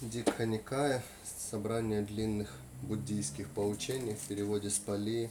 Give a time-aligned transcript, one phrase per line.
[0.00, 1.02] Дикха Никая,
[1.50, 5.28] собрание длинных буддийских поучений в переводе с Пали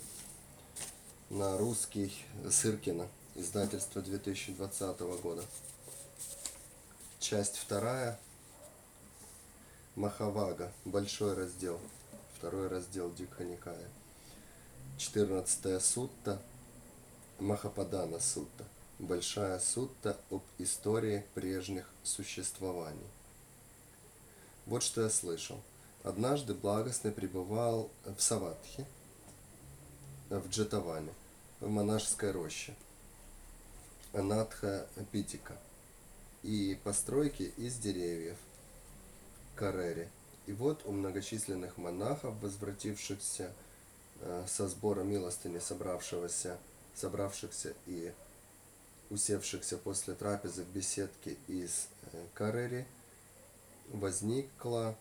[1.29, 2.13] на русский
[2.49, 5.45] Сыркина, издательство 2020 года.
[7.19, 8.19] Часть вторая,
[9.95, 11.79] Махавага, большой раздел,
[12.37, 13.87] второй раздел Дикха Никая.
[14.97, 16.41] 14 сутта,
[17.39, 18.65] Махападана сутта,
[18.99, 23.07] большая сутта об истории прежних существований.
[24.67, 25.61] Вот что я слышал.
[26.03, 28.85] Однажды благостный пребывал в Саватхе,
[30.29, 31.13] в Джетаване,
[31.61, 32.75] в монашеской роще,
[34.11, 35.57] Анатха Питика,
[36.43, 38.37] и постройки из деревьев,
[39.55, 40.09] Карери.
[40.47, 43.53] И вот у многочисленных монахов, возвратившихся
[44.19, 46.57] э, со сбора милостыни, собравшегося,
[46.93, 48.13] собравшихся и
[49.09, 52.85] усевшихся после трапезы в беседке из э, Карери–
[53.91, 54.95] возникла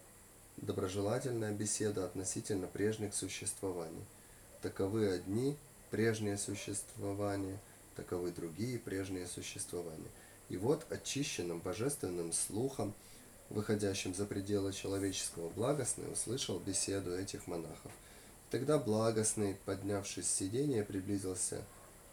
[0.56, 4.05] доброжелательная беседа относительно прежних существований.
[4.62, 5.56] Таковы одни
[5.91, 7.59] прежние существования,
[7.95, 10.11] таковы другие прежние существования.
[10.48, 12.95] И вот очищенным божественным слухом,
[13.51, 17.93] выходящим за пределы человеческого благостный, услышал беседу этих монахов.
[18.50, 21.65] Тогда благостный, поднявшись с сидения, приблизился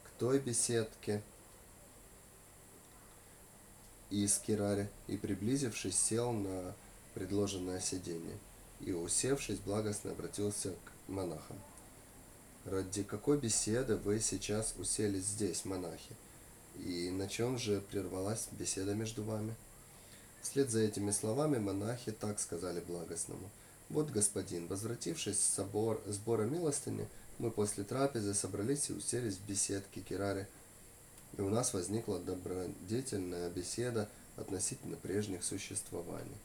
[0.04, 1.22] к той беседке,
[4.09, 6.73] из Кирари и, приблизившись, сел на
[7.14, 8.38] предложенное сиденье
[8.80, 11.58] и, усевшись, благостно обратился к монахам.
[12.66, 16.16] «Ради какой беседы вы сейчас уселись здесь, монахи?
[16.80, 19.56] И на чем же прервалась беседа между вами?»
[20.42, 23.50] Вслед за этими словами монахи так сказали благостному.
[23.90, 27.08] «Вот, господин, возвратившись с собор, сбора милостыни,
[27.40, 30.48] мы после трапезы собрались и уселись в беседке Кирари,
[31.38, 36.38] и у нас возникла добродетельная беседа относительно прежних существований.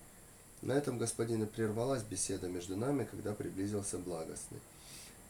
[0.62, 4.58] На этом, господин, и прервалась беседа между нами, когда приблизился благостный.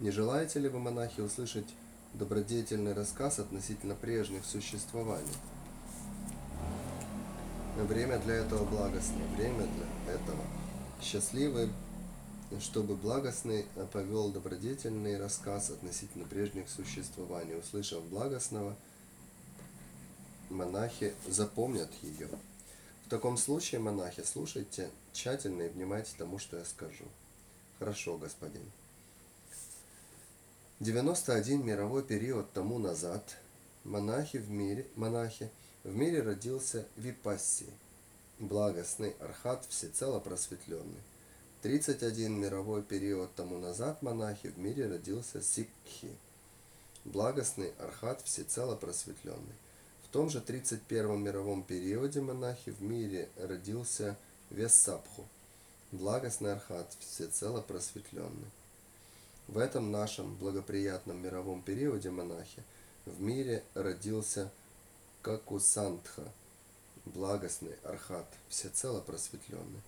[0.01, 1.67] Не желаете ли вы, монахи, услышать
[2.15, 5.27] добродетельный рассказ относительно прежних существований?
[7.77, 9.67] Время для этого благостное, время
[10.05, 10.43] для этого
[11.03, 11.69] счастливое,
[12.61, 17.57] чтобы благостный повел добродетельный рассказ относительно прежних существований.
[17.57, 18.77] Услышав благостного,
[20.51, 22.29] монахи запомнят ее.
[23.07, 27.05] В таком случае, монахи, слушайте тщательно и внимайте тому, что я скажу.
[27.79, 28.63] Хорошо, господин.
[30.81, 33.37] 91 мировой период тому назад
[33.85, 35.51] монахи в мире, монахи
[35.85, 37.67] в мире родился Випасси,
[38.39, 41.03] благостный архат, всецело просветленный.
[41.63, 46.13] 31 мировой период тому назад монахи в мире родился Сикхи,
[47.05, 49.55] благостный архат, всецело просветленный.
[50.09, 54.17] В том же 31 мировом периоде монахи в мире родился
[54.49, 55.27] Вессапху,
[55.93, 58.51] благостный архат, всецело просветленный.
[59.49, 62.63] В этом нашем благоприятном мировом периоде монахи
[63.05, 64.51] в мире родился
[65.21, 66.33] Какусантха,
[67.05, 69.83] благостный архат, всецело просветленный.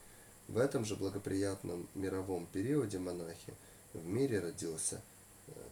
[0.49, 3.55] В этом же благоприятном мировом периоде монахи
[3.95, 5.01] в мире родился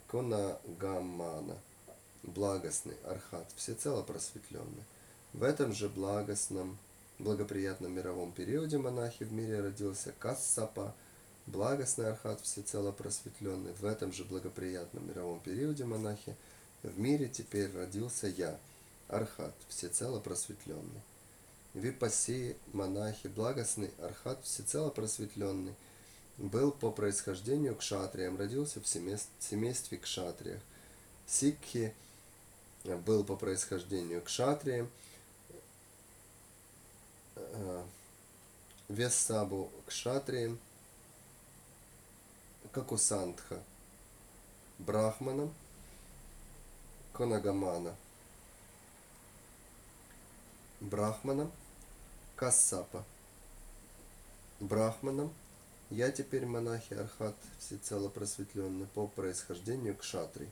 [0.06, 1.58] Конагамана,
[2.22, 4.84] благостный архат, всецело просветленный.
[5.32, 6.78] В этом же благостном,
[7.18, 10.94] благоприятном мировом периоде монахи в мире родился Кассапа,
[11.46, 13.72] благостный архат, всецело просветленный.
[13.74, 16.36] В этом же благоприятном мировом периоде монахи
[16.82, 18.58] в мире теперь родился я,
[19.08, 21.02] архат, всецело просветленный.
[21.74, 25.74] Випаси, монахи, благостный архат, всецело просветленный,
[26.38, 30.60] был по происхождению кшатриям, родился в семействе кшатриях.
[31.26, 31.94] Сикхи–
[32.96, 34.90] был по происхождению кшатрием,
[37.36, 37.84] э,
[38.88, 40.58] Вессабу кшатрием,
[42.72, 43.62] Какусантха
[44.78, 45.52] брахманом,
[47.12, 47.94] Конагамана
[50.80, 51.50] брахманом,
[52.36, 53.04] Кассапа
[54.60, 55.32] брахманом,
[55.90, 60.48] я теперь монахи Архат, всецело просветленный по происхождению кшатрий.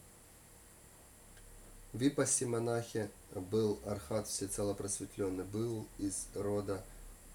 [1.96, 6.84] Випаси монахи был архат всецело просветленный, был из рода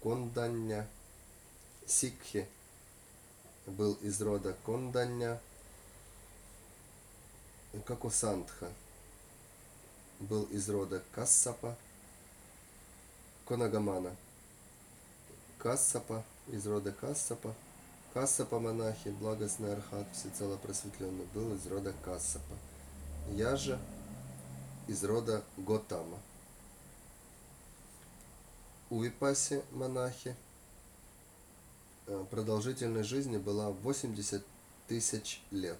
[0.00, 0.86] Конданья,
[1.84, 2.46] Сикхи
[3.66, 5.40] был из рода Конданья,
[7.84, 8.70] Какусантха
[10.20, 11.76] был из рода Кассапа,
[13.48, 14.14] Конагамана,
[15.58, 17.52] Кассапа из рода Кассапа,
[18.14, 22.54] Кассапа монахи, благостный архат, всецело просветленный, был из рода Кассапа.
[23.32, 23.76] Я же
[24.88, 26.18] из рода Готама.
[28.90, 30.36] У Випаси монахи
[32.06, 34.44] э, продолжительность жизни была 80
[34.88, 35.78] тысяч лет.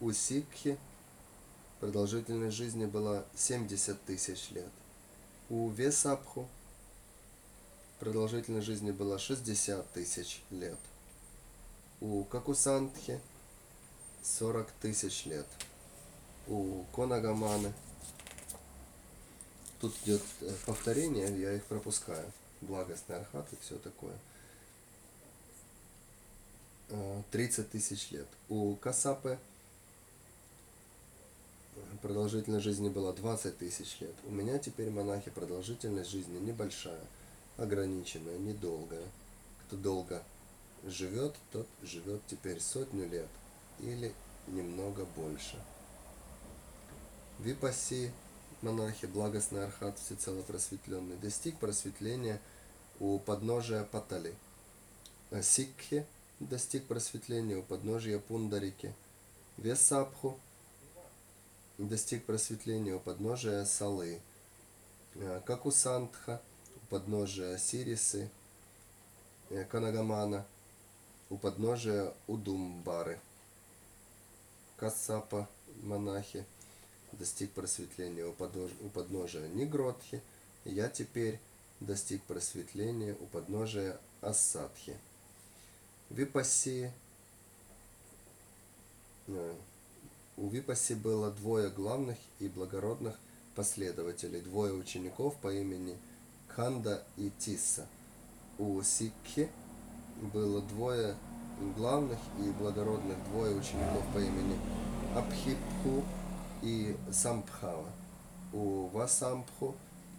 [0.00, 0.78] У Сикхи
[1.80, 4.70] продолжительность жизни была 70 тысяч лет.
[5.48, 6.48] У Весапху
[7.98, 10.78] продолжительность жизни была 60 тысяч лет.
[12.00, 13.20] У Какусантхи
[14.22, 15.46] 40 тысяч лет.
[16.46, 17.72] У Конагаманы
[19.82, 22.32] Тут идет э, повторение, я их пропускаю.
[22.60, 24.14] Благостный архат и все такое.
[27.32, 28.28] 30 тысяч лет.
[28.48, 29.38] У Касапы
[32.00, 34.14] продолжительность жизни была 20 тысяч лет.
[34.24, 37.00] У меня теперь монахи продолжительность жизни небольшая,
[37.56, 39.08] ограниченная, недолгая.
[39.66, 40.22] Кто долго
[40.84, 43.28] живет, тот живет теперь сотню лет
[43.80, 44.12] или
[44.46, 45.56] немного больше.
[47.40, 48.12] Випаси
[48.62, 52.40] монахи, благостный архат, всецело просветленный, достиг просветления
[53.00, 54.34] у подножия Патали.
[55.42, 56.06] Сикхи
[56.40, 58.94] достиг просветления у подножия Пундарики.
[59.56, 60.38] Весапху
[61.78, 64.20] достиг просветления у подножия Салы.
[65.14, 66.40] Э, Какусантха
[66.76, 68.30] у подножия Сирисы.
[69.50, 70.46] Э, Канагамана
[71.30, 73.18] у подножия Удумбары.
[74.76, 75.48] Касапа
[75.82, 76.44] монахи
[77.12, 80.20] достиг просветления у подножия Нигротхи.
[80.64, 81.38] Я теперь
[81.80, 84.96] достиг просветления у подножия Асадхи.
[86.10, 86.90] Випаси
[89.26, 89.54] э,
[90.36, 93.16] у Випаси было двое главных и благородных
[93.54, 95.96] последователей, двое учеников по имени
[96.48, 97.86] Канда и Тисса.
[98.58, 99.48] У Сикхи
[100.32, 101.16] было двое
[101.76, 104.58] главных и благородных, двое учеников по имени
[105.14, 106.04] Абхипху
[106.62, 107.88] и Самбхава.
[108.52, 109.74] У Васамбху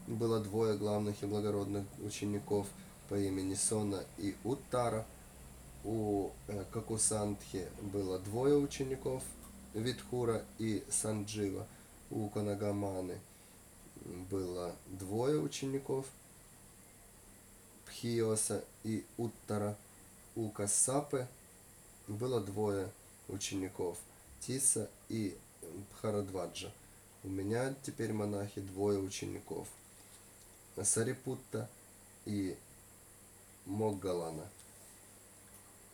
[0.08, 2.68] было двое главных и благородных учеников
[3.10, 5.06] по имени Сона и Уттара–
[5.84, 9.24] у э, Какусантхи было двое учеников,
[9.74, 11.68] Витхура и Санджива.
[12.10, 13.20] У Канагаманы
[14.30, 16.06] было двое учеников,
[17.86, 19.76] Пхиоса и Уттара.
[20.36, 21.28] У Кассапы
[22.08, 22.90] было двое
[23.28, 23.98] учеников,
[24.40, 25.36] Тиса и
[25.92, 26.72] Бхарадваджа.
[27.24, 29.68] У меня теперь монахи двое учеников,
[30.82, 31.70] Сарипутта
[32.26, 32.58] и
[33.66, 34.50] Моггалана.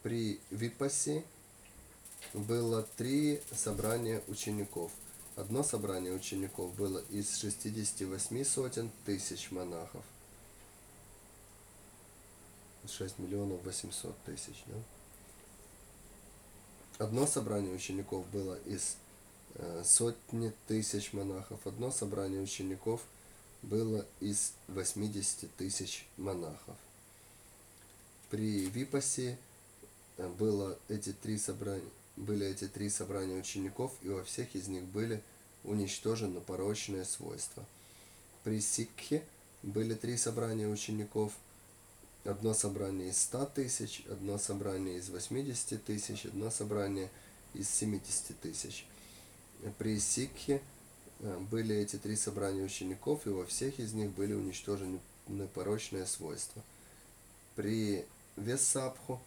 [0.01, 1.23] При Випасе
[2.33, 4.91] было три собрания учеников.
[5.35, 10.03] Одно собрание учеников было из 68 сотен тысяч монахов.
[12.87, 14.75] 6 миллионов 800 тысяч, да?
[16.97, 18.97] Одно собрание учеников было из
[19.83, 21.59] сотни тысяч монахов.
[21.65, 23.01] Одно собрание учеников
[23.61, 26.75] было из 80 тысяч монахов.
[28.29, 29.37] При Випасе
[30.37, 35.21] было эти три собрания, были эти три собрания учеников, и во всех из них были
[35.63, 37.65] уничтожены порочные свойства.
[38.43, 39.23] При Сикхе
[39.63, 41.33] были три собрания учеников,
[42.23, 47.09] одно собрание из 100 тысяч, одно собрание из 80 тысяч, одно собрание
[47.53, 48.85] из 70 тысяч.
[49.77, 50.61] При Сикхе
[51.19, 54.99] э, были эти три собрания учеников, и во всех из них были уничтожены
[55.53, 56.61] порочные свойства.
[57.55, 59.19] При Весапху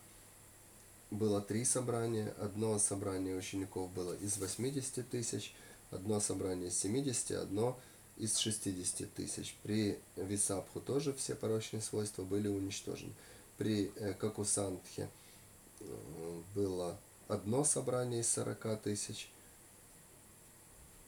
[1.11, 2.35] было три собрания.
[2.41, 5.55] Одно собрание учеников было из 80 тысяч,
[5.91, 7.79] одно собрание из 70, одно
[8.17, 9.55] из 60 тысяч.
[9.63, 13.13] При Висапху тоже все порочные свойства были уничтожены.
[13.59, 15.09] При э, Какусантхе
[15.81, 16.99] э, было
[17.29, 19.31] одно собрание из 40 тысяч,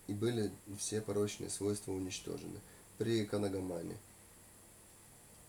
[0.07, 2.61] и были все порочные свойства уничтожены.
[2.99, 3.97] При Канагамане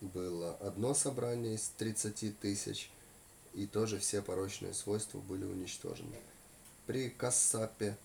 [0.02, 2.90] было одно собрание из 30 тысяч,
[3.54, 6.18] и тоже все порочные свойства были уничтожены.
[6.86, 7.98] При Кассапе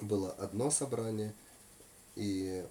[0.00, 1.34] было одно собрание,
[2.16, 2.64] и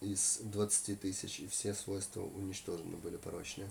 [0.00, 3.70] из 20 тысяч, и все свойства уничтожены были порочные.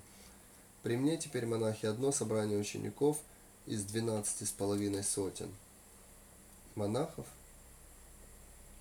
[0.84, 3.22] При мне теперь монахи одно собрание учеников
[3.66, 5.54] из 12 с половиной сотен
[6.76, 7.26] монахов.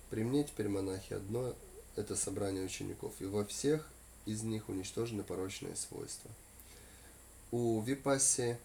[0.09, 1.53] При мне теперь монахи одно
[1.95, 3.87] это собрание учеников, и во всех
[4.25, 6.31] из них уничтожены порочные свойства.
[7.51, 8.57] У Випаси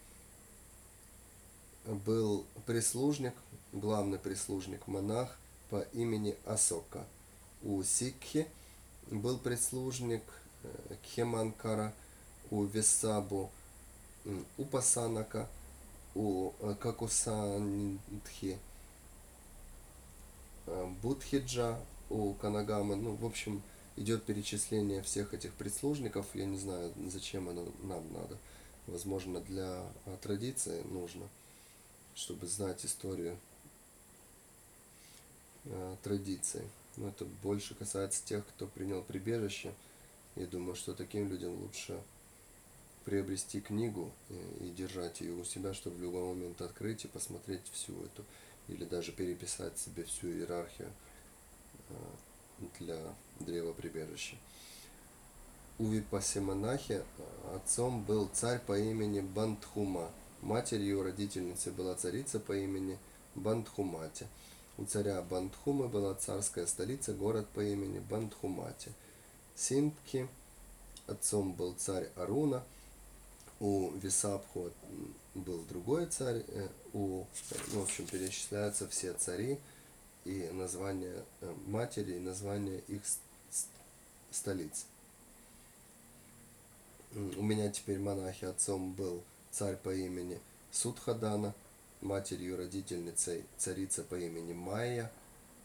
[1.85, 3.33] был прислужник,
[3.73, 5.37] главный прислужник, монах
[5.69, 7.05] по имени Асока.
[7.63, 8.47] У Сикхи
[9.09, 10.23] был прислужник
[10.63, 11.93] э, Кхеманкара,
[12.51, 13.51] у Весабу
[14.57, 15.47] Упасанака,
[16.15, 18.57] у э, Какусандхи
[20.65, 21.79] э, Будхиджа,
[22.09, 23.61] у Канагамы, ну, в общем,
[23.97, 26.25] идет перечисление всех этих прислужников.
[26.33, 28.37] Я не знаю, зачем оно нам надо.
[28.87, 31.27] Возможно, для а, традиции нужно,
[32.13, 33.37] чтобы знать историю
[36.03, 36.61] традиции.
[36.97, 39.73] Но это больше касается тех, кто принял прибежище.
[40.35, 41.99] Я думаю, что таким людям лучше
[43.05, 44.11] приобрести книгу
[44.59, 48.25] и, держать ее у себя, чтобы в любой момент открыть и посмотреть всю эту,
[48.67, 50.91] или даже переписать себе всю иерархию
[52.79, 52.99] для
[53.39, 54.35] древа прибежища.
[55.77, 57.03] У Випасиманахи
[57.53, 60.09] отцом был царь по имени Бандхума.
[60.41, 62.97] Матерью родительницей была царица по имени
[63.35, 64.27] Бандхумати.
[64.77, 68.91] У царя Бандхумы была царская столица, город по имени Бандхумати.
[69.55, 70.27] Синдхи
[71.07, 72.63] отцом был царь Аруна.
[73.59, 74.71] У Висабху
[75.33, 76.43] был другой царь.
[76.47, 77.25] Э, у,
[77.73, 79.59] ну, в общем, перечисляются все цари
[80.25, 83.01] и название э, матери, и название их
[84.31, 84.85] столиц.
[87.15, 90.39] У меня теперь монахи отцом был царь по имени
[90.71, 91.53] Судхадана,
[92.01, 95.09] матерью родительницей царица по имени Майя,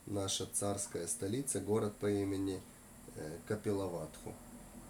[0.06, 2.60] наша царская столица, город по имени
[3.16, 4.32] э, Капилаватху.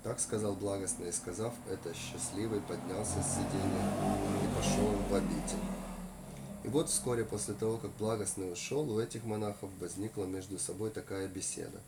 [0.02, 3.84] Так сказал благостный, сказав это, счастливый поднялся с сиденья
[4.42, 5.58] и пошел в обитель.
[6.64, 11.28] И вот вскоре после того, как благостный ушел, у этих монахов возникла между собой такая
[11.28, 11.80] беседа.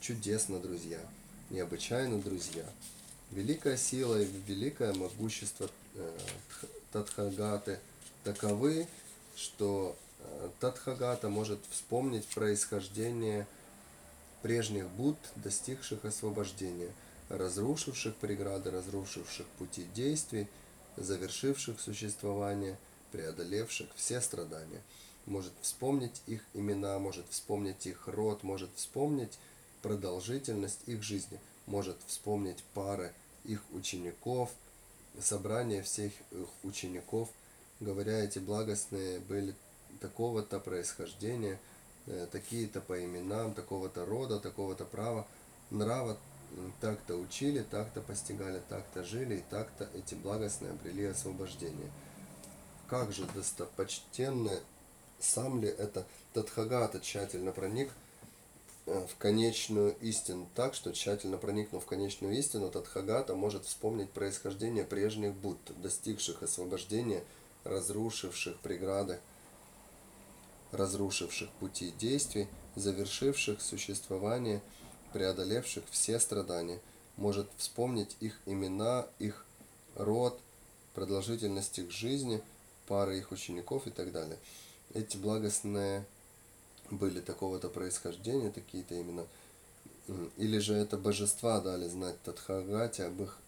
[0.00, 0.98] Чудесно, друзья,
[1.50, 2.64] необычайно, друзья.
[3.30, 6.18] Великая сила и великое могущество э,
[6.92, 7.78] Тадхагаты
[8.22, 8.86] таковы,
[9.36, 13.46] что э, Тадхагата может вспомнить происхождение
[14.42, 16.90] прежних Будд, достигших освобождения,
[17.28, 20.48] разрушивших преграды, разрушивших пути действий,
[20.96, 22.76] завершивших существование,
[23.12, 24.82] преодолевших все страдания.
[25.26, 29.38] Может вспомнить их имена, может вспомнить их род, может вспомнить
[29.82, 33.12] продолжительность их жизни, может вспомнить пары
[33.44, 34.50] их учеников,
[35.20, 37.28] собрание всех их учеников,
[37.80, 39.54] говоря, эти благостные были
[40.00, 41.58] такого-то происхождения,
[42.06, 45.26] э, такие-то по именам, такого-то рода, такого-то права,
[45.70, 46.18] нрава,
[46.80, 51.90] так-то учили, так-то постигали, так-то жили, и так-то эти благостные обрели освобождение.
[52.88, 54.60] Как же достопочтенное,
[55.18, 57.90] сам ли это Тадхагата тщательно проник
[58.86, 64.84] Э, в конечную истину так, что тщательно проникнув в конечную истину, Тадхагата может вспомнить происхождение
[64.84, 67.24] прежних Будд, достигших освобождения,
[67.64, 69.20] разрушивших преграды,
[70.70, 72.46] разрушивших пути действий,
[72.76, 74.60] завершивших существование,
[75.14, 76.80] преодолевших все страдания,
[77.16, 79.46] может вспомнить их имена, их
[79.94, 80.40] род,
[80.92, 82.42] продолжительность их жизни,
[82.88, 84.36] пары их учеников и так далее.
[84.92, 86.04] Эти благостные
[86.90, 89.24] были такого-то происхождения, такие-то именно.
[90.36, 93.38] Или же это божества дали знать Тадхагате об их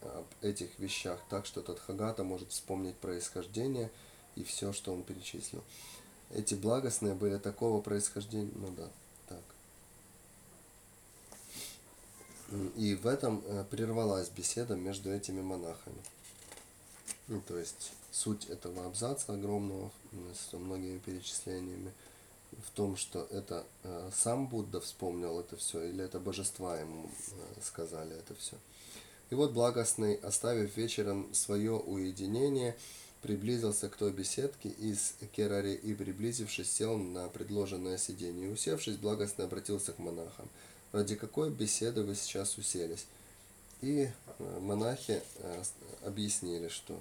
[0.00, 3.90] об этих вещах, так что Тадхагата может вспомнить происхождение
[4.34, 5.62] и все, что он перечислил.
[6.30, 8.88] Эти благостные были такого происхождения, ну да,
[9.28, 9.42] так.
[12.76, 16.02] И в этом э, прервалась беседа между этими монахами.
[17.28, 19.90] Ну, то есть суть этого абзаца огромного
[20.34, 21.92] с многими перечислениями–
[22.64, 27.60] в том, что это э, сам Будда вспомнил это все, или это божества ему э,
[27.62, 28.56] сказали это все.
[29.30, 32.76] И вот благостный, оставив вечером свое уединение,
[33.22, 38.50] приблизился к той беседке из Керари и, приблизившись, сел на предложенное сиденье.
[38.50, 40.48] Усевшись, благостно обратился к монахам.
[40.92, 43.06] «Ради какой беседы вы сейчас уселись?»
[43.80, 45.62] И э, монахи э,
[46.04, 47.00] объяснили, что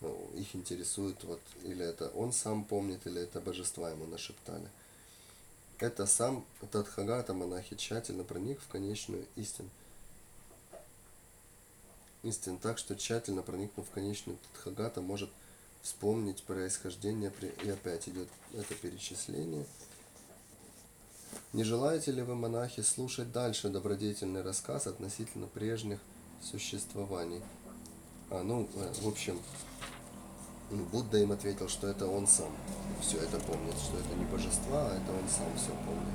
[0.00, 4.68] э, их интересует, вот, или это он сам помнит, или это божества ему нашептали–
[5.78, 9.68] это сам Тадхагата монахи тщательно проник в конечную истину.
[12.22, 15.30] Истин так, что тщательно проникнув в конечную Тадхагата может
[15.82, 17.32] вспомнить происхождение,
[17.64, 19.66] и опять идет это перечисление.
[21.54, 26.00] Не желаете ли вы, монахи, слушать дальше добродетельный рассказ относительно прежних
[26.42, 27.40] существований?
[28.28, 29.40] А, ну, э, в общем,
[30.90, 32.50] Будда им ответил, что это он сам
[33.00, 36.14] все это помнит, что это не божества, а это он сам все помнит.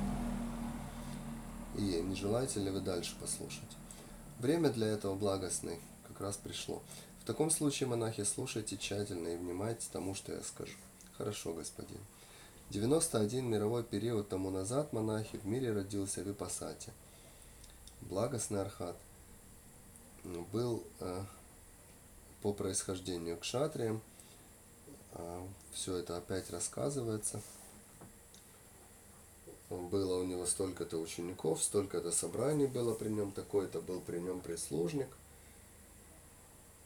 [1.78, 3.78] И не желаете ли вы дальше послушать?
[4.40, 6.82] Время для этого благостный как раз пришло.
[7.22, 10.76] В таком случае, монахи, слушайте тщательно и внимайте тому, что я скажу.
[11.16, 12.00] Хорошо, господин.
[12.70, 16.92] 91 мировой период тому назад монахи в мире родился Випасати.
[18.00, 18.96] Благостный Архат
[20.52, 21.24] был э,
[22.42, 24.00] по происхождению кшатрием,
[25.14, 27.42] а, все это опять рассказывается.
[29.68, 35.08] было у него столько-то учеников, столько-то собраний было при нем, такой-то был при нем прислужник,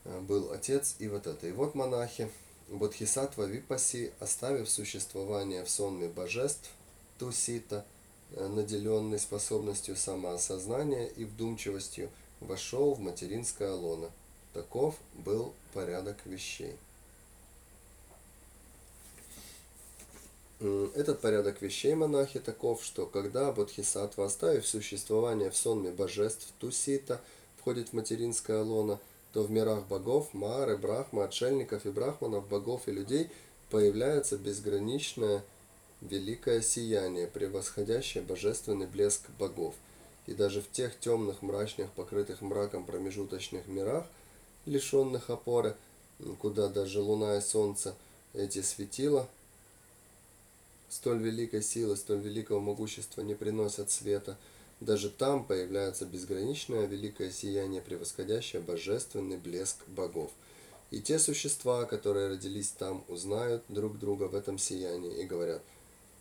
[0.04, 1.46] э, был отец и вот это.
[1.46, 2.30] И вот монахи,
[2.68, 6.70] Бодхисаттва Випаси, оставив существование в сонме божеств,
[7.18, 7.84] Тусита,
[8.32, 14.10] э, наделенный способностью самоосознания и вдумчивостью, вошел в материнское лоно.
[14.52, 16.76] Таков был порядок вещей.
[20.60, 27.20] Этот порядок вещей монахи таков, что когда Бодхисаттва, оставив существование в сонме божеств Тусита,
[27.58, 28.98] входит в материнское лоно,
[29.34, 33.28] то в мирах богов, Мары, Брахма, отшельников и брахманов, богов и людей
[33.68, 35.42] появляется безграничное
[36.00, 39.74] великое сияние, превосходящее божественный блеск богов.
[40.28, 44.06] И даже в тех темных, мрачных, покрытых мраком промежуточных мирах,
[44.66, 45.74] лишенных опоры,
[46.38, 47.96] куда даже луна и солнце
[48.34, 49.28] эти светила–
[50.94, 54.38] столь великой силы, столь великого могущества не приносят света,
[54.80, 60.30] даже там появляется безграничное великое сияние, превосходящее божественный блеск богов.
[60.90, 65.62] И те существа, которые родились там, узнают друг друга в этом сиянии и говорят,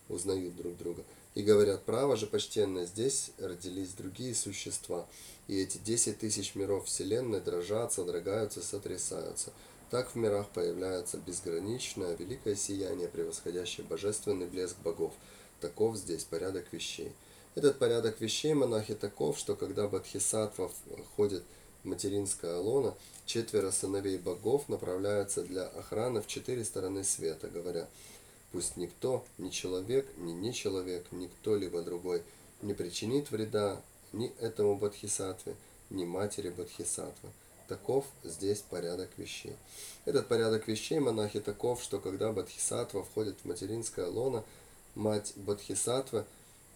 [0.10, 1.04] узнают друг друга.
[1.36, 5.08] И говорят, право же почтенное, здесь родились другие существа.
[5.48, 9.52] И эти десять тысяч миров Вселенной дрожат, содрогаются, сотрясаются.
[9.90, 15.14] Так в мирах появляется безграничное, великое сияние, превосходящее божественный блеск богов.
[15.60, 17.12] Таков здесь порядок вещей.
[17.56, 20.72] Этот порядок вещей монахи таков, что когда Бадхисатва
[21.12, 21.44] входит
[21.84, 22.96] в материнское лоно,
[23.26, 27.88] четверо сыновей богов направляются для охраны в четыре стороны света, говоря,
[28.52, 32.24] пусть никто, ни человек, ни не человек, ни кто-либо другой
[32.64, 33.82] не причинит вреда
[34.14, 35.56] ни этому Бадхисатве,
[35.90, 37.30] ни матери Бадхисатвы.
[37.68, 39.56] Таков здесь порядок вещей.
[40.06, 44.44] Этот порядок вещей монахи таков, что когда Бодхисаттва входит в материнское лоно,
[44.96, 45.34] мать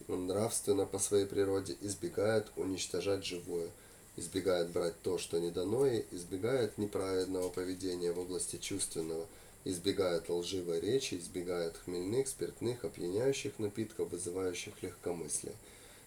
[0.07, 3.69] Бодхисаттвы нравственно по своей природе избегает уничтожать живое,
[4.15, 9.27] избегает брать то, что не дано ей, избегает неправедного поведения в области чувственного,
[9.65, 15.55] избегает лживой речи, избегает хмельных, спиртных, опьяняющих напитков, вызывающих легкомыслие.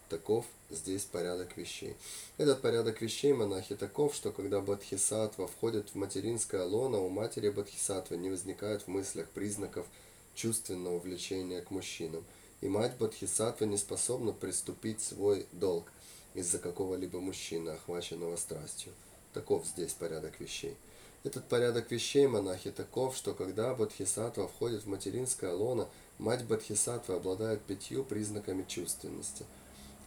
[0.09, 1.95] Таков здесь порядок вещей.
[2.37, 8.17] Этот порядок вещей монахи таков, что когда Бодхисаттва входит в материнское лоно, у матери Бодхисаттвы
[8.17, 9.85] не возникает в мыслях признаков
[10.33, 12.25] чувственного влечения к мужчинам.
[12.61, 15.91] И мать Бодхисаттвы не способна приступить свой долг
[16.33, 18.93] из-за какого-либо мужчины, охваченного страстью.
[19.33, 20.77] Таков здесь порядок вещей.
[21.23, 27.61] Этот порядок вещей монахи таков, что когда Бодхисаттва входит в материнское лоно, мать Бодхисаттвы обладает
[27.61, 29.45] пятью признаками чувственности–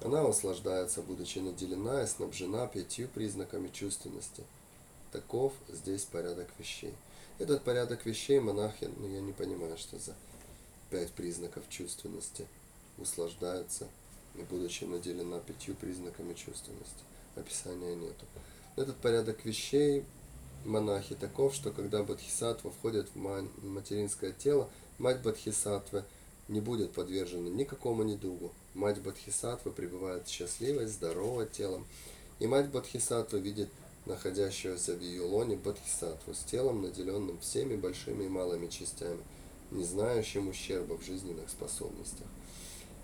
[0.04, 4.44] она наслаждается, будучи наделена и снабжена пятью признаками чувственности.
[5.12, 6.92] Таков здесь порядок вещей.
[7.38, 10.14] Этот порядок вещей монахи, ну я не понимаю, что за
[10.94, 12.46] пять признаков чувственности,
[12.98, 13.88] услаждается,
[14.36, 17.02] и будучи наделена пятью признаками чувственности.
[17.34, 18.24] Описания нету.
[18.76, 20.04] Этот порядок вещей
[20.64, 26.04] монахи таков, что когда Бодхисаттва входит в материнское тело, мать Бодхисаттвы
[26.46, 28.52] не будет подвержена никакому недугу.
[28.74, 31.88] Мать Бодхисаттвы пребывает счастливой, здоровой телом,
[32.38, 33.68] и мать Бодхисаттвы видит
[34.06, 39.24] находящегося в ее лоне Бодхисаттву с телом, наделенным всеми большими и малыми частями,
[39.74, 42.26] не знающим ущерба в жизненных способностях.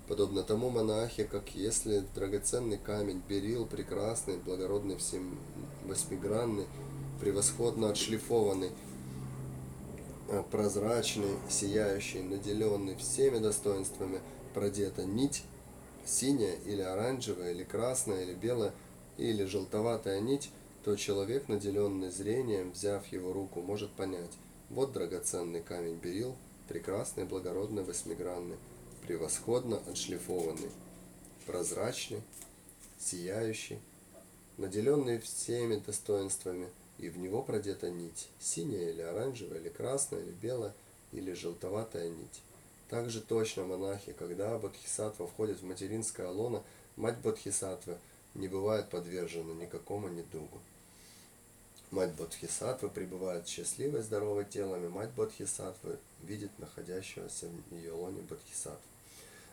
[0.09, 5.38] Подобно тому монахе, как если драгоценный камень берил, прекрасный, благородный, всем
[5.85, 6.66] восьмигранный,
[7.20, 8.70] превосходно отшлифованный,
[10.33, 14.20] Э, прозрачный, сияющий, наделенный всеми достоинствами,
[14.54, 15.42] продета нить,
[16.04, 18.72] синяя или оранжевая, или красная, или белая,
[19.18, 20.52] или желтоватая нить,
[20.85, 24.30] то человек, наделенный зрением, взяв его руку, может понять,
[24.68, 26.37] вот драгоценный камень берил,
[26.70, 28.56] прекрасный, благородный, восьмигранный,
[29.06, 30.70] превосходно отшлифованный,
[31.44, 32.22] прозрачный,
[32.98, 33.78] сияющий,
[34.56, 40.74] наделенный всеми достоинствами– и в него продета нить, синяя или оранжевая, или красная, или белая,
[41.12, 42.42] или желтоватая нить.
[42.88, 46.62] Также точно монахи, когда Бодхисаттва входит в материнское лоно,
[46.96, 47.96] мать Бодхисаттвы
[48.35, 50.61] не бывает подвержена никакому недугу.
[51.90, 58.81] Мать Бодхисаттвы пребывает счастливой, здоровой телом, и мать Бодхисаттвы видит находящегося в ее лоне Бодхисаттву.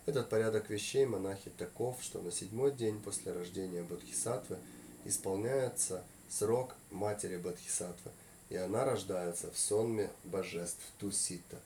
[0.05, 4.57] Этот порядок вещей монахи таков, что на седьмой день после рождения Бодхисаттвы
[5.05, 8.11] исполняется– срок матери Бодхисаттвы,
[8.49, 11.57] и она рождается в сонме божеств Тусита.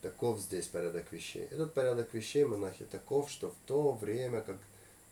[0.00, 1.46] Таков здесь порядок вещей.
[1.50, 4.56] Этот порядок вещей монахи таков, что в то время, как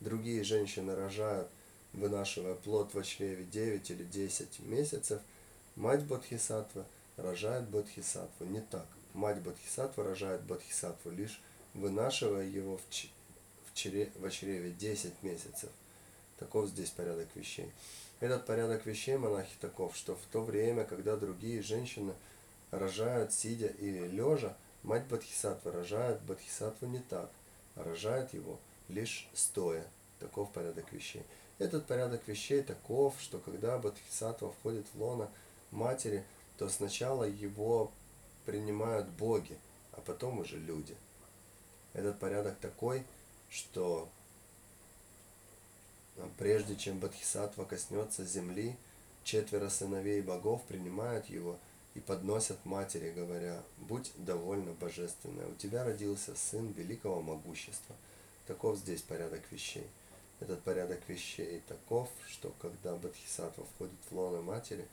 [0.00, 1.48] другие женщины рожают,
[1.92, 5.20] вынашивая плод в чреве 9 или 10 месяцев,
[5.76, 6.84] мать Бодхисаттвы
[7.16, 8.46] рожает Бодхисаттву.
[8.46, 8.86] Не так.
[9.14, 11.40] Мать Бодхисаттвы рожает Бодхисаттву, лишь
[11.74, 12.82] вынашивая его в,
[13.74, 15.70] чре- в чреве 10 месяцев.
[16.38, 17.70] Таков здесь порядок вещей.
[18.20, 22.12] Этот порядок вещей монахи таков, что в то время, когда другие женщины
[22.70, 27.30] рожают сидя или лежа, мать Бодхисаттвы рожает Бодхисаттву не так,
[27.76, 29.84] а рожает его лишь стоя.
[30.18, 31.22] Таков порядок вещей.
[31.60, 35.28] Этот порядок вещей таков, что когда Бодхисаттва входит в лоно
[35.70, 36.24] матери,
[36.56, 37.92] то сначала его
[38.46, 39.58] принимают боги,
[39.92, 40.96] а потом уже люди.
[41.92, 43.04] Этот порядок такой,
[43.50, 44.08] что
[46.38, 48.74] прежде чем Бодхисаттва коснется земли,
[49.22, 51.58] четверо сыновей богов принимают его
[51.94, 57.94] и подносят матери, говоря, «Будь довольна, божественная, у тебя родился сын великого могущества».
[58.46, 59.86] Таков здесь порядок вещей.
[60.40, 64.86] Этот порядок вещей таков, что когда Бодхисаттва входит в лоно матери,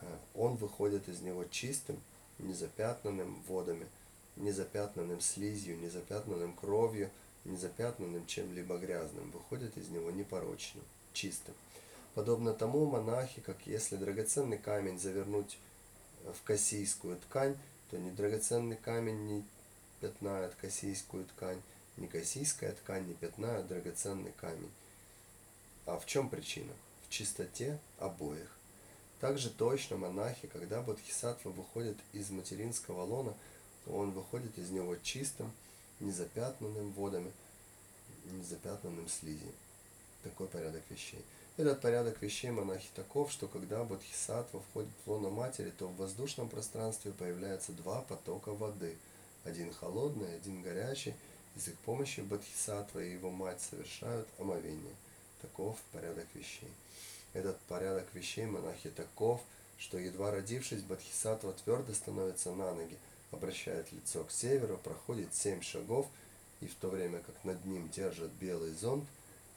[0.00, 2.00] э, он выходит из него чистым,
[2.38, 3.86] незапятнанным водами,
[4.36, 7.08] незапятнанным слизью, незапятнанным кровью,
[7.44, 10.82] незапятнанным чем-либо грязным, выходит из него непорочным,
[11.12, 11.54] чистым.
[12.14, 15.58] Подобно тому монахи, как если драгоценный камень завернуть
[16.24, 17.56] в кассийскую ткань,
[17.90, 19.44] то ни драгоценный камень не
[20.00, 21.60] пятнает кассийскую ткань,
[21.96, 24.72] ни кассийская ткань не пятнает драгоценный камень.
[25.86, 26.72] А в чем причина?
[27.06, 28.50] В чистоте обоих.
[29.20, 33.34] Также точно монахи, когда Бодхисаттва выходит из материнского лона,
[33.86, 35.52] он выходит из него чистым,
[36.00, 37.32] незапятнанным водами,
[38.24, 39.52] незапятнанным слизью.
[40.22, 41.22] Такой порядок вещей.
[41.56, 46.48] Этот порядок вещей монахи таков, что когда Бодхисаттва входит в лоно матери, то в воздушном
[46.48, 48.96] пространстве появляются два потока воды.
[49.44, 51.14] Один холодный, один горячий.
[51.56, 54.94] С их помощью Бодхисаттва и его мать совершают омовение.
[55.40, 56.70] Таков порядок вещей.
[57.32, 59.40] Этот порядок вещей монахи таков,
[59.78, 62.96] что едва родившись, Бодхисаттва твердо становится на ноги,
[63.30, 66.06] обращает лицо к северу, проходит семь шагов,
[66.60, 69.04] и в то время как над ним держит белый зонт,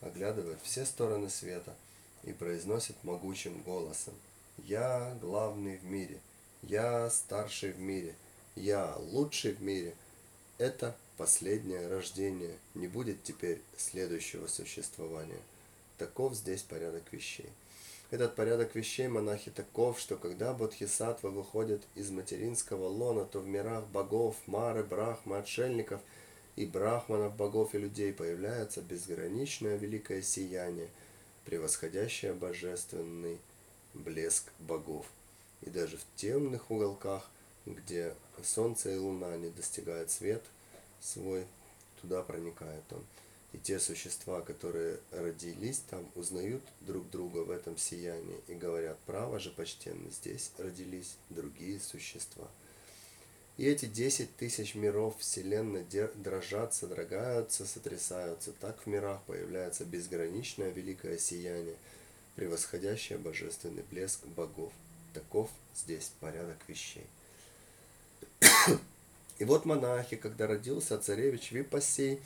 [0.00, 1.74] оглядывает все стороны света–
[2.24, 4.14] и произносит могучим голосом.
[4.58, 6.20] Я главный в мире,
[6.62, 8.14] я старший в мире,
[8.56, 9.94] я лучший в мире.
[10.58, 15.42] Это последнее рождение, не будет теперь следующего существования.
[15.98, 17.50] Таков здесь порядок вещей.
[18.10, 23.86] Этот порядок вещей монахи таков, что когда Бодхисаттва выходит из материнского лона, то в мирах
[23.88, 26.00] богов, мары, брахмы, отшельников
[26.56, 30.88] и брахманов, богов и людей появляется безграничное великое сияние–
[31.48, 33.38] превосходящая божественный
[33.94, 35.06] блеск богов.
[35.62, 37.30] И даже в темных уголках,
[37.64, 40.44] где солнце и луна не достигают свет
[41.00, 41.46] свой,
[42.00, 43.04] туда проникает он.
[43.52, 49.38] И те существа, которые родились там, узнают друг друга в этом сиянии и говорят, право
[49.38, 52.46] же почтенно, здесь родились другие существа.
[53.56, 55.84] И эти десять тысяч миров Вселенной
[56.14, 58.52] дрожат, содрогаются, сотрясаются.
[58.52, 61.76] Так в мирах появляется безграничное великое сияние,
[62.36, 64.72] превосходящее божественный блеск богов.
[65.12, 67.06] Таков здесь порядок вещей.
[69.38, 72.20] И вот монахи, когда родился царевич Випасей,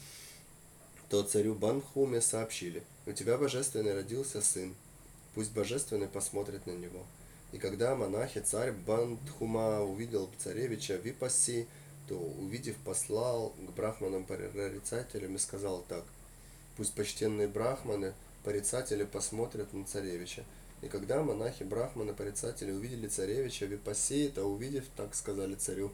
[1.11, 4.75] то царю Банхуме сообщили, у тебя божественный родился сын,
[5.35, 7.05] пусть божественный посмотрит на него.
[7.53, 11.69] И когда монахи царь Бандхума увидел царевича Випаси,
[12.09, 16.05] то, увидев, послал к брахманам порицателям и сказал так,
[16.79, 20.45] пусть почтенные брахманы, порицатели посмотрят на царевича.
[20.81, 25.93] И когда монахи брахманы порицатели увидели царевича Випаси, то увидев, так сказали царю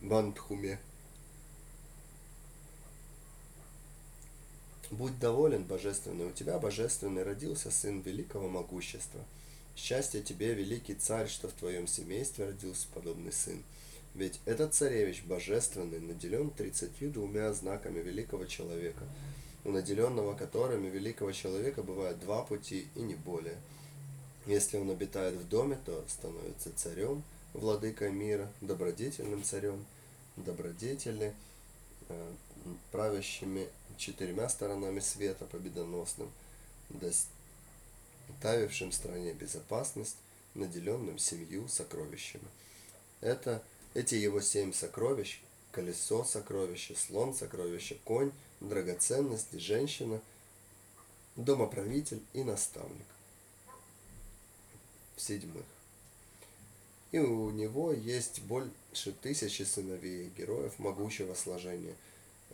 [0.00, 0.78] Бандхуме,
[4.90, 9.24] Будь доволен, божественный, у тебя, божественный, родился сын великого могущества–
[9.76, 13.62] Счастье тебе, великий царь, что в твоем семействе родился подобный сын.
[14.14, 19.04] Ведь этот царевич божественный наделен тридцатью двумя знаками великого человека,
[19.64, 23.58] у наделенного которыми великого человека бывают два пути и не более.
[24.46, 27.22] Если он обитает в доме, то становится царем,
[27.56, 29.84] владыкой мира, добродетельным царем,
[30.36, 31.34] добродетельны,
[32.08, 32.32] э,
[32.92, 36.30] правящими четырьмя сторонами света победоносным,
[38.28, 40.16] оставившим стране безопасность,
[40.54, 42.46] наделенным семью сокровищами.
[43.20, 43.62] Это,
[43.94, 45.40] эти его семь сокровищ,
[45.72, 50.20] колесо сокровища, слон сокровища, конь, драгоценности, женщина,
[51.36, 53.06] домоправитель и наставник.
[55.16, 55.64] В-седьмых.
[57.16, 61.94] И у него есть больше тысячи сыновей, героев могучего сложения,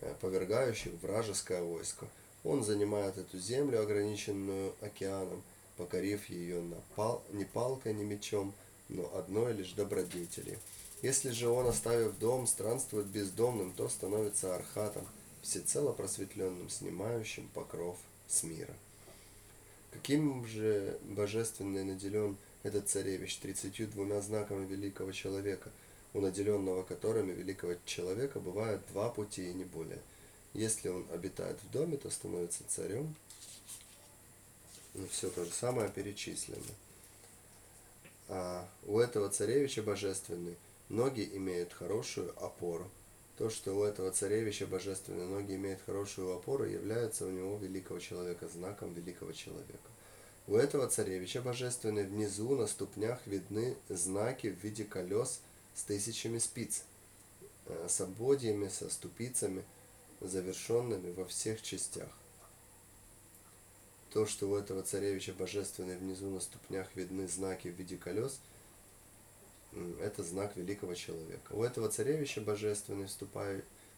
[0.00, 2.06] э, повергающих вражеское войско.
[2.44, 5.42] Он занимает эту землю, ограниченную океаном,
[5.76, 8.54] покорив ее на пал, не палкой, не мечом,
[8.88, 10.56] но одной лишь добродетели.
[11.02, 15.04] Если же он, оставив дом, странствует бездомным, то становится архатом,
[15.42, 17.98] всецело просветленным, снимающим покров
[18.28, 18.76] с мира.
[19.90, 25.70] Каким же божественный наделен этот царевич тридцатью двумя знаками великого человека,
[26.14, 26.20] у
[26.82, 30.00] которыми великого человека бывают два пути и не более.
[30.54, 33.14] Если он обитает в доме, то становится царем.
[34.94, 36.62] Ну, все то же самое перечислено.
[38.28, 40.56] А у этого царевича божественный
[40.90, 42.88] ноги имеют хорошую опору.
[43.38, 48.46] То, что у этого царевича божественные ноги имеют хорошую опору, является у него великого человека
[48.48, 49.91] знаком великого человека.
[50.48, 55.40] У этого царевича божественной внизу на ступнях видны знаки в виде колес
[55.74, 56.82] с тысячами спиц,
[57.66, 59.64] э, с ободьями, со ступицами,
[60.20, 62.08] завершенными во всех частях.
[64.10, 68.40] То, что у этого царевича божественной внизу на ступнях видны знаки в виде колес,
[70.00, 71.52] это знак великого человека.
[71.52, 73.08] У этого царевича божественной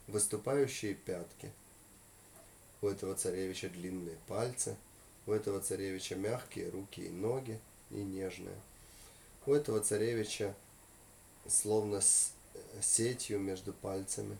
[0.07, 1.51] выступающие пятки.
[2.81, 4.77] У этого царевича длинные пальцы–
[5.27, 7.61] у этого царевича мягкие руки и ноги
[7.91, 8.57] и нежные.
[9.47, 10.55] У этого царевича
[11.47, 12.33] словно с
[12.81, 14.39] сетью между пальцами,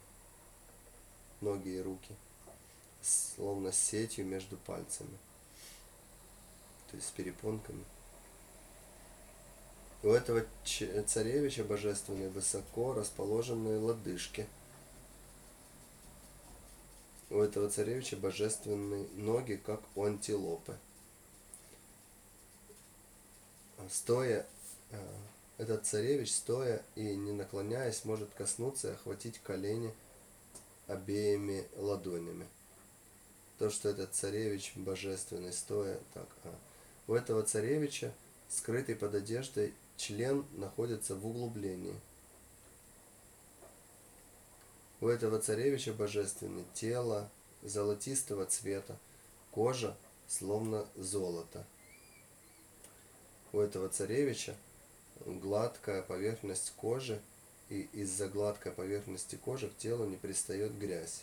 [1.41, 2.15] ноги и руки,
[3.03, 5.17] словно с сетью между пальцами,
[6.91, 7.85] то есть с перепонками.
[10.03, 10.45] У этого
[11.07, 14.47] царевича божественные высоко расположенные лодыжки–
[17.35, 20.79] у этого царевича божественные ноги, как у антилопы.
[23.91, 24.47] Стоя,
[24.91, 24.97] э,
[25.59, 29.93] этот царевич, стоя и не наклоняясь, может коснуться и охватить колени
[30.87, 32.47] обеими ладонями.
[33.59, 36.29] То, что этот царевич божественный, стоя так.
[36.45, 36.55] А
[37.09, 38.15] у этого царевича,
[38.49, 41.99] скрытый под одеждой, член находится в углублении–
[45.05, 47.31] у этого царевича божественное тело
[47.63, 48.97] золотистого цвета,
[49.51, 49.95] кожа
[50.27, 51.67] словно золото.
[53.53, 54.57] У этого царевича
[55.27, 57.21] гладкая поверхность кожи,
[57.69, 61.23] и из-за гладкой поверхности кожи к телу не пристает грязь.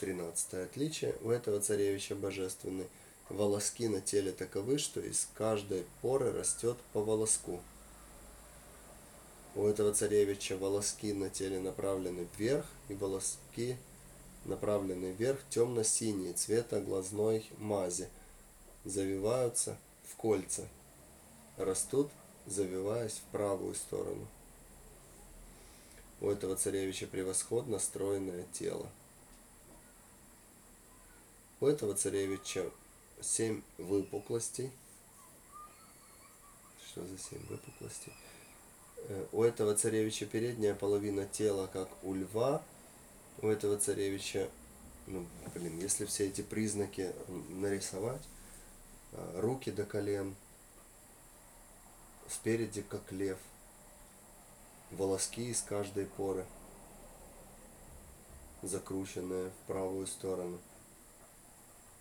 [0.00, 1.16] Тринадцатое отличие.
[1.20, 2.88] У этого царевича божественный
[3.28, 7.60] волоски на теле таковы, что из каждой поры растет по волоску.
[9.56, 13.78] У этого царевича волоски на теле направлены вверх, и волоски
[14.44, 18.10] направлены вверх темно-синие, цвета глазной мази,
[18.84, 20.68] завиваются в кольца,
[21.56, 22.10] растут,
[22.44, 24.28] завиваясь в правую сторону.
[26.20, 28.86] У этого царевича превосходно стройное тело.
[31.60, 32.70] У этого царевича
[33.22, 34.70] семь выпуклостей.
[36.86, 38.12] Что за семь выпуклостей?
[39.30, 42.60] У этого царевича передняя половина тела, как у льва.
[43.40, 44.48] У этого царевича,
[45.06, 47.12] ну, блин, если все эти признаки
[47.50, 48.22] нарисовать,
[49.12, 50.34] э, руки до колен,
[52.28, 53.38] спереди как лев,
[54.90, 56.44] волоски из каждой поры,
[58.62, 60.58] закрученные в правую сторону,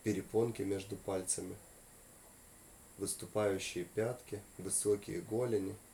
[0.03, 1.55] перепонки между пальцами,
[2.97, 5.75] выступающие пятки, высокие голени–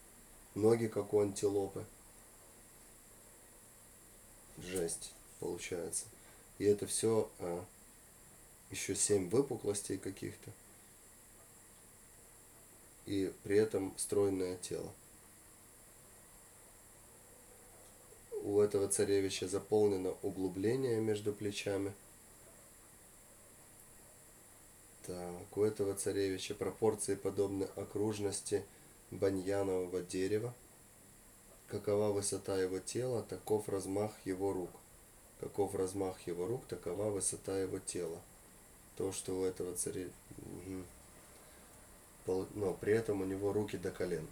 [0.55, 1.85] Ноги, как у антилопы.
[4.57, 6.05] Жесть получается.
[6.57, 7.65] И это все а,
[8.69, 10.51] еще семь выпуклостей каких-то.
[13.05, 14.91] И при этом стройное тело.
[18.43, 21.93] У этого царевича заполнено углубление между плечами.
[25.05, 28.63] Так, у этого царевича пропорции подобны окружности
[29.11, 30.53] баньянового дерева.
[31.67, 34.71] Какова высота его тела, таков размах его рук.
[35.39, 38.19] Каков размах его рук, такова высота его тела.
[38.97, 40.07] То, что у этого царя...
[42.27, 44.27] Но при этом у него руки до колен.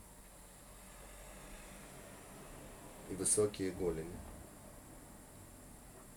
[3.09, 4.15] И высокие голени.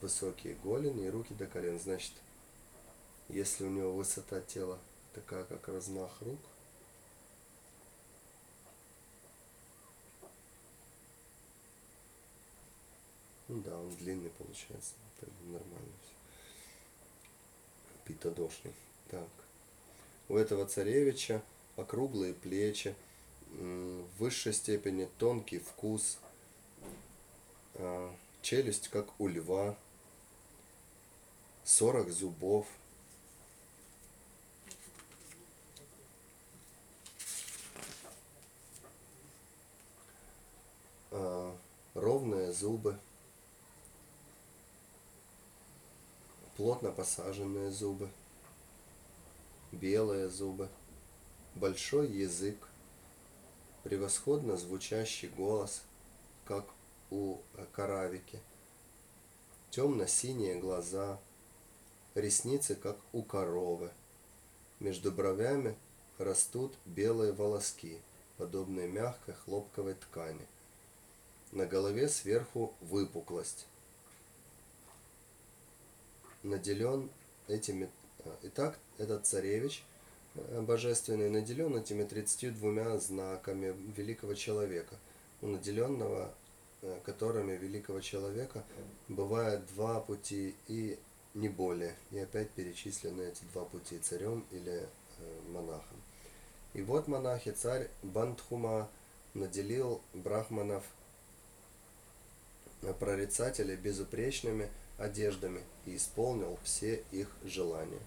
[0.01, 1.79] Высокие голени и руки до колен.
[1.79, 2.13] Значит,
[3.29, 4.79] если у него высота тела
[5.15, 6.41] такая, как размах рук,
[13.53, 14.95] Ну да, он длинный получается.
[15.21, 16.15] Это нормально все.
[18.07, 18.73] Питодошный.
[19.11, 19.29] Так.
[20.31, 21.43] У этого царевича
[21.77, 22.95] округлые плечи,
[23.51, 26.19] в высшей степени тонкий вкус,
[27.75, 29.77] а, челюсть как у льва,
[31.65, 32.67] 40 зубов,
[41.11, 41.55] а,
[41.93, 42.99] ровные зубы,
[46.63, 48.09] плотно посаженные зубы,
[49.73, 50.69] белые зубы,
[51.57, 52.57] большой язык,
[53.83, 55.83] превосходно звучащий голос,
[56.45, 56.65] как
[57.11, 57.39] у
[57.73, 58.39] каравики,
[59.73, 61.19] темно-синие глаза,
[62.15, 63.91] ресницы, как у коровы.
[64.79, 65.77] Между бровями
[66.17, 67.99] растут белые волоски,
[68.37, 70.47] подобные мягкой хлопковой ткани.
[71.51, 73.67] На голове сверху выпуклость.
[76.43, 77.11] Наделен
[77.49, 77.89] этими...
[78.25, 79.85] А, итак, этот царевич
[80.35, 84.97] э, божественный наделен этими 32 знаками великого человека.
[85.41, 86.35] У наделенного
[86.83, 88.65] э, которыми великого человека
[89.09, 90.99] бывает два пути и
[91.35, 91.95] не более.
[92.11, 94.87] И опять перечислены эти два пути царем или
[95.19, 96.03] э, монахом.
[96.75, 98.89] И вот монахи царь Бандхума
[99.35, 100.85] наделил брахманов
[102.83, 104.71] э, прорицателей безупречными
[105.03, 108.01] одеждами и исполнил все их желания.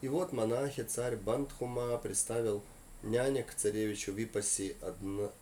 [0.00, 2.62] И вот монахи царь Бандхума представил
[3.02, 5.32] нянек царевичу Випаси одно,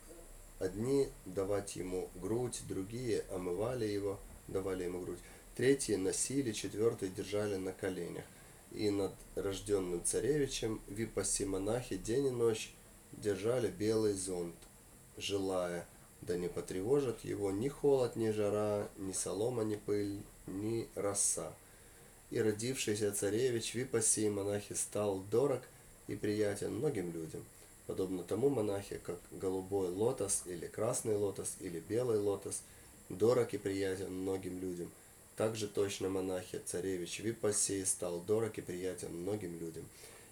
[0.59, 5.19] одни давать ему грудь, другие омывали его, давали ему грудь
[5.59, 8.23] третьи носили, четвертые держали на коленях.
[8.71, 12.73] И над рожденным царевичем випаси монахи день и ночь
[13.11, 14.55] держали белый зонт,
[15.17, 15.85] желая,
[16.21, 21.53] да не потревожат его ни холод, ни жара, ни солома, ни пыль, ни роса.
[22.31, 25.61] И родившийся царевич Випаси монахи стал дорог
[26.07, 27.43] и приятен многим людям,
[27.87, 32.61] подобно тому монахе, как голубой лотос или красный лотос или белый лотос,
[33.09, 34.91] дорог и приятен многим людям–
[35.39, 39.85] также точно монахи царевич Випасей стал дорог и приятен многим людям,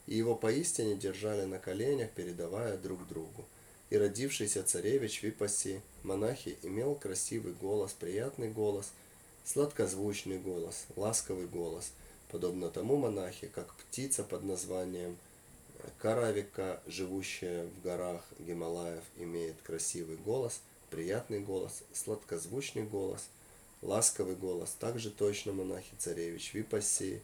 [0.06, 3.46] и его поистине держали на коленях, передавая друг другу.
[3.90, 8.92] И родившийся царевич Випаси, монахи, имел красивый голос, приятный голос,
[9.52, 11.92] сладкозвучный голос, ласковый голос,
[12.30, 15.18] подобно тому монахи, как птица под названием
[16.00, 23.24] Каравика, живущая в горах Гималаев, имеет красивый голос, приятный голос, сладкозвучный голос–
[23.82, 24.76] Ласковый голос.
[24.80, 27.22] Также точно монахи царевич Випаси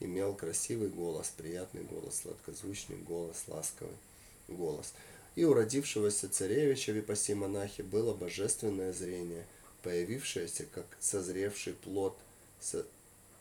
[0.00, 3.94] имел красивый голос, приятный голос, сладкозвучный голос, ласковый
[4.48, 4.94] голос.
[5.36, 9.46] И у родившегося царевича Випаси монахи было божественное зрение,
[9.82, 12.18] появившееся как созревший плод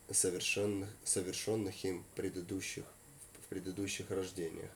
[0.10, 2.86] совершенных, совершенных им предыдущих,
[3.43, 4.71] в предыдущих рождениях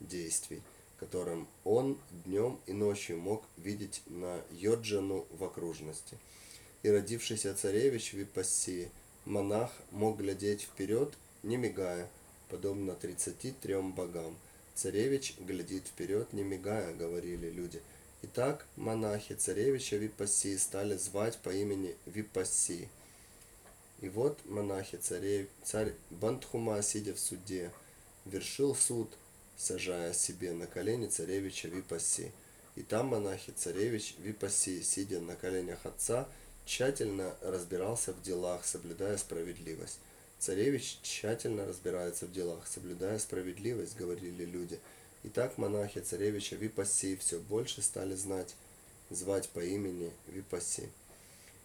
[0.00, 0.62] действий,
[0.98, 6.18] которым он днем и ночью мог видеть на Йоджану в окружности–
[6.86, 8.92] и родившийся царевич Випассии,
[9.24, 12.08] монах, мог глядеть вперед, не мигая,
[12.48, 14.36] подобно тридцати трем богам.
[14.76, 17.82] Царевич глядит вперед, не мигая, говорили люди.
[18.22, 22.88] Итак, монахи царевича Випассии стали звать по имени Випассии.
[24.00, 27.70] И вот монахи царев, царь Бандхума, сидя в суде,
[28.24, 29.12] вершил суд,
[29.58, 32.32] сажая себе на колени царевича Випаси.
[32.74, 36.26] И там монахи царевич Випаси, сидя на коленях отца,
[36.64, 39.98] тщательно разбирался в делах, соблюдая справедливость.
[40.38, 44.80] Царевич тщательно разбирается в делах, соблюдая справедливость, говорили люди.
[45.22, 48.54] И так монахи царевича Випаси все больше стали знать,
[49.10, 50.88] звать по имени Випаси.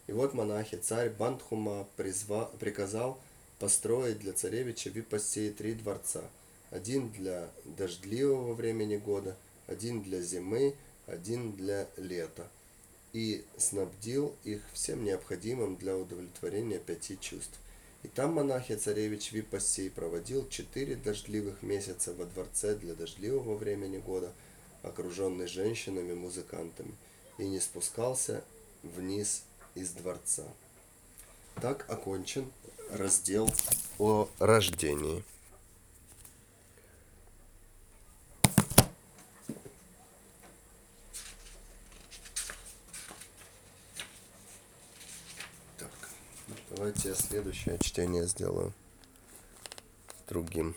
[0.08, 3.20] И вот монахи царь Бандхума призва, приказал
[3.60, 6.24] построить для царевича Випаси три дворца.
[6.70, 9.36] Один для дождливого времени года,
[9.68, 12.48] один для зимы, один для лета–
[13.14, 17.60] и снабдил их всем необходимым для удовлетворения пяти чувств.
[18.04, 24.32] И там монахи царевич Випассий проводил четыре дождливых месяца во дворце для дождливого времени года,
[24.82, 26.96] окруженный женщинами-музыкантами,
[27.38, 28.44] и не спускался
[28.82, 29.44] вниз
[29.76, 30.44] из дворца.
[31.62, 32.52] Так окончен
[32.90, 33.50] раздел
[34.00, 35.24] о рождении.
[46.82, 48.74] Давайте я следующее чтение сделаю
[50.28, 50.74] другим.